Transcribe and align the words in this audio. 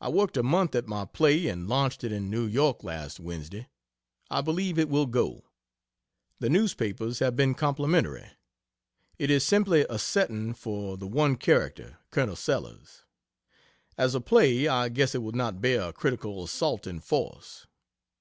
I 0.00 0.08
worked 0.08 0.36
a 0.36 0.42
month 0.44 0.76
at 0.76 0.86
my 0.86 1.04
play, 1.04 1.48
and 1.48 1.66
launched 1.68 2.04
it 2.04 2.12
in 2.12 2.30
New 2.30 2.46
York 2.46 2.84
last 2.84 3.18
Wednesday. 3.18 3.66
I 4.30 4.40
believe 4.40 4.78
it 4.78 4.88
will 4.88 5.06
go. 5.06 5.46
The 6.38 6.48
newspapers 6.48 7.18
have 7.18 7.34
been 7.34 7.54
complimentary. 7.56 8.30
It 9.18 9.32
is 9.32 9.44
simply 9.44 9.84
a 9.90 9.98
setting 9.98 10.54
for 10.54 10.96
the 10.96 11.08
one 11.08 11.34
character, 11.36 11.98
Col. 12.12 12.36
Sellers 12.36 13.02
as 13.98 14.14
a 14.14 14.20
play 14.20 14.68
I 14.68 14.88
guess 14.88 15.12
it 15.12 15.22
will 15.24 15.32
not 15.32 15.60
bear 15.60 15.88
a 15.88 15.92
critical 15.92 16.44
assault 16.44 16.86
in 16.86 17.00
force. 17.00 17.66